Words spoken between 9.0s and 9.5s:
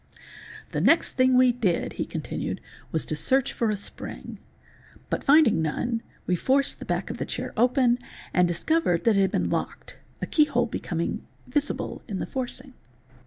that it had